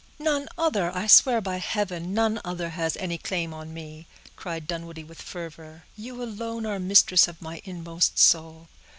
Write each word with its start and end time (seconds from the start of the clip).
"None 0.17 0.49
other, 0.57 0.89
I 0.97 1.05
swear 1.05 1.41
by 1.41 1.57
Heaven, 1.57 2.11
none 2.11 2.41
other 2.43 2.69
has 2.69 2.97
any 2.97 3.19
claim 3.19 3.53
on 3.53 3.71
me!" 3.71 4.07
cried 4.35 4.65
Dunwoodie, 4.65 5.03
with 5.03 5.21
fervor. 5.21 5.83
"You 5.95 6.23
alone 6.23 6.65
are 6.65 6.79
mistress 6.79 7.27
of 7.27 7.39
my 7.39 7.61
inmost 7.65 8.17
soul." 8.17 8.67